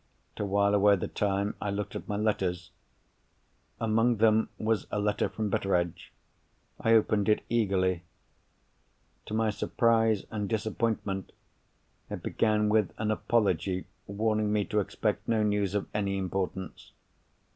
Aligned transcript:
To 0.35 0.45
while 0.45 0.73
away 0.73 0.95
the 0.95 1.07
time, 1.07 1.53
I 1.61 1.69
looked 1.69 1.95
at 1.95 2.07
my 2.07 2.17
letters. 2.17 2.71
Among 3.79 4.17
them 4.17 4.49
was 4.57 4.87
a 4.89 4.99
letter 4.99 5.29
from 5.29 5.51
Betteredge. 5.51 6.11
I 6.79 6.93
opened 6.93 7.29
it 7.29 7.43
eagerly. 7.49 8.01
To 9.27 9.35
my 9.35 9.51
surprise 9.51 10.25
and 10.31 10.49
disappointment, 10.49 11.33
it 12.09 12.23
began 12.23 12.67
with 12.67 12.93
an 12.97 13.11
apology 13.11 13.85
warning 14.07 14.51
me 14.51 14.65
to 14.65 14.79
expect 14.79 15.27
no 15.27 15.43
news 15.43 15.75
of 15.75 15.87
any 15.93 16.17
importance. 16.17 16.93